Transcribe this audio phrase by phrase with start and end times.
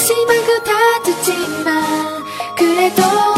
[0.00, 2.24] 혹시 만큼 다투지만
[2.56, 3.29] 그래도